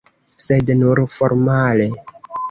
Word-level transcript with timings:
Sed 0.43 0.71
nur 0.79 1.01
formale. 1.15 1.87